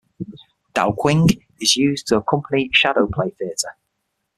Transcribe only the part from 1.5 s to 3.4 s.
is used to accompany shadow play